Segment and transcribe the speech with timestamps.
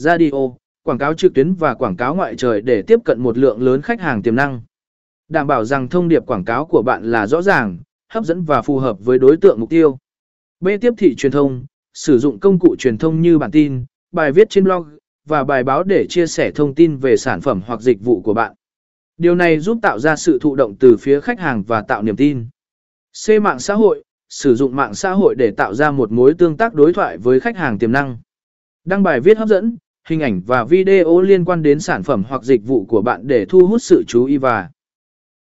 [0.00, 0.30] radio,
[0.82, 3.82] quảng cáo trực tuyến và quảng cáo ngoại trời để tiếp cận một lượng lớn
[3.82, 4.62] khách hàng tiềm năng.
[5.28, 8.62] Đảm bảo rằng thông điệp quảng cáo của bạn là rõ ràng, hấp dẫn và
[8.62, 9.98] phù hợp với đối tượng mục tiêu.
[10.60, 10.68] B.
[10.80, 14.50] Tiếp thị truyền thông, sử dụng công cụ truyền thông như bản tin, bài viết
[14.50, 14.86] trên blog
[15.26, 18.34] và bài báo để chia sẻ thông tin về sản phẩm hoặc dịch vụ của
[18.34, 18.54] bạn.
[19.16, 22.16] Điều này giúp tạo ra sự thụ động từ phía khách hàng và tạo niềm
[22.16, 22.46] tin.
[23.26, 23.30] C.
[23.42, 26.74] Mạng xã hội, sử dụng mạng xã hội để tạo ra một mối tương tác
[26.74, 28.18] đối thoại với khách hàng tiềm năng.
[28.84, 29.76] Đăng bài viết hấp dẫn,
[30.08, 33.46] hình ảnh và video liên quan đến sản phẩm hoặc dịch vụ của bạn để
[33.48, 34.70] thu hút sự chú ý và